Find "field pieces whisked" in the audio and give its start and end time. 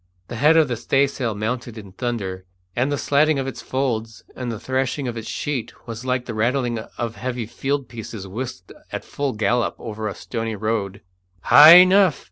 7.45-8.71